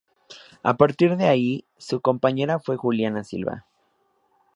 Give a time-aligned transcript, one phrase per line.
[0.63, 3.67] A partir de ahí su compañera fue Juliana Silva.